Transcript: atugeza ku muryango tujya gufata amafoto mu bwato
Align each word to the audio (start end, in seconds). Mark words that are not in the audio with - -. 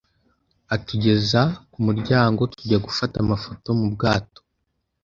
atugeza 0.75 1.41
ku 1.71 1.79
muryango 1.87 2.41
tujya 2.53 2.77
gufata 2.85 3.15
amafoto 3.23 3.67
mu 3.79 3.87
bwato 3.93 4.41